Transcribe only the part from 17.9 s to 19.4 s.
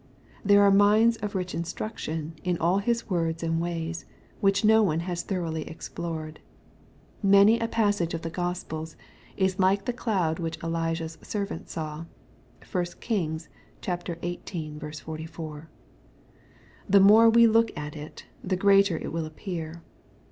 it, the greater it will